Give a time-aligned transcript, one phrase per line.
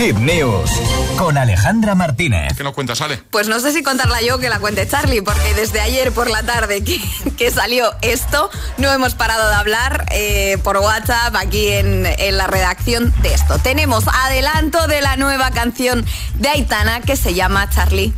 [0.00, 0.70] Hit News
[1.18, 2.54] con Alejandra Martínez.
[2.56, 3.22] ¿Qué nos cuentas, Ale?
[3.30, 6.42] Pues no sé si contarla yo que la cuente Charlie, porque desde ayer por la
[6.42, 6.98] tarde que,
[7.36, 12.46] que salió esto, no hemos parado de hablar eh, por WhatsApp aquí en, en la
[12.46, 13.58] redacción de esto.
[13.58, 18.14] Tenemos adelanto de la nueva canción de Aitana que se llama Charlie.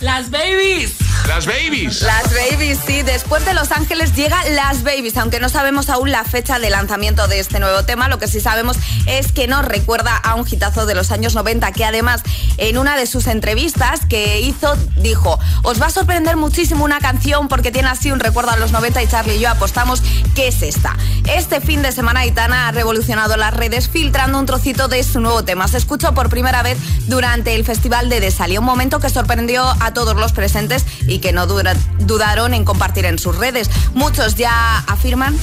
[0.00, 1.01] Las babies.
[1.34, 2.02] Las babies.
[2.02, 3.00] Las Babies, sí.
[3.00, 7.26] Después de Los Ángeles llega Las Babies, aunque no sabemos aún la fecha de lanzamiento
[7.26, 8.08] de este nuevo tema.
[8.08, 8.76] Lo que sí sabemos
[9.06, 12.20] es que nos recuerda a un hitazo de los años 90, que además
[12.58, 17.48] en una de sus entrevistas que hizo dijo, os va a sorprender muchísimo una canción
[17.48, 20.02] porque tiene así un recuerdo a los 90 y Charlie y yo apostamos
[20.34, 20.98] que es esta.
[21.34, 25.44] Este fin de semana Aitana ha revolucionado las redes filtrando un trocito de su nuevo
[25.44, 25.66] tema.
[25.66, 26.76] Se escuchó por primera vez
[27.06, 31.32] durante el Festival de Desalia, un momento que sorprendió a todos los presentes y que
[31.32, 33.70] no dura- dudaron en compartir en sus redes.
[33.94, 35.34] Muchos ya afirman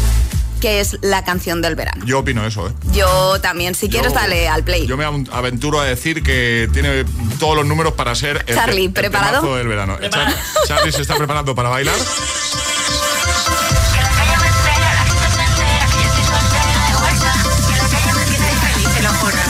[0.62, 2.04] que es la canción del verano.
[2.06, 2.74] Yo opino eso, ¿eh?
[2.92, 4.86] Yo también, si quieres, Yo- dale al play.
[4.86, 7.06] Yo me aventuro a decir que tiene
[7.40, 9.56] todos los números para ser el, Charlie, el ¿preparado?
[9.56, 9.98] del verano.
[10.00, 10.36] Char-
[10.68, 11.96] Charlie se está preparando para bailar.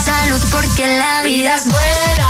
[0.06, 2.29] Salud porque la vida es buena.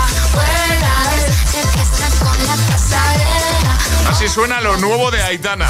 [4.20, 5.70] Así suena lo nuevo de Aitana.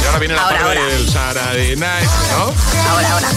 [0.00, 0.86] Y ahora viene la Ahora, parte ahora.
[0.94, 2.54] del Saturday Night, ¿no?
[2.92, 3.28] Ahora, ahora.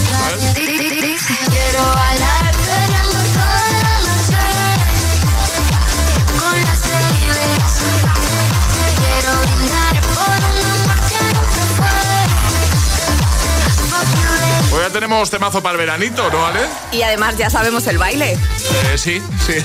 [14.96, 16.60] Tenemos temazo para el veranito, ¿no, Ale?
[16.90, 18.32] Y además ya sabemos el baile.
[18.32, 19.54] Eh, sí, sí.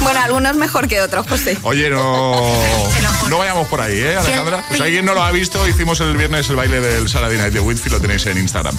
[0.00, 1.58] Bueno, algunos mejor que otros, José.
[1.62, 2.34] Oye, no,
[3.28, 4.64] no vayamos por ahí, ¿eh, Alejandra?
[4.68, 7.60] Pues alguien no lo ha visto, hicimos el viernes el baile del Saturday Night de
[7.60, 8.76] Whitfield, lo tenéis en Instagram.